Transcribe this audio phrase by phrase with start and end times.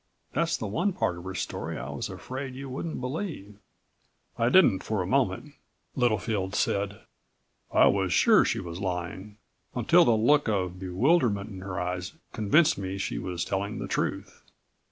[0.33, 3.59] That's the one part of her story I was afraid you wouldn't believe."
[4.35, 5.53] "I didn't for a moment,"
[5.95, 7.01] Littlefield said.
[7.71, 9.37] "I was sure she was lying...
[9.75, 14.41] until the look of bewilderment in her eyes convinced me she was telling the truth."